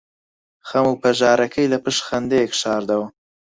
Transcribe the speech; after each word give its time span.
خەم 0.69 0.85
و 0.89 0.99
پەژارەکەی 1.01 1.71
لەپشت 1.73 2.01
خەندەیەک 2.07 2.51
شاردەوە. 2.61 3.07